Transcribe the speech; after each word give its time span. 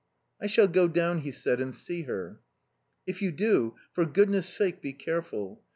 "I 0.41 0.47
shall 0.47 0.67
go 0.67 0.87
down," 0.87 1.19
he 1.19 1.31
said, 1.31 1.61
"and 1.61 1.75
see 1.75 2.01
her." 2.05 2.39
"If 3.05 3.21
you 3.21 3.31
do, 3.31 3.75
for 3.93 4.03
goodness' 4.03 4.49
sake 4.49 4.81
be 4.81 4.93
careful. 4.93 5.61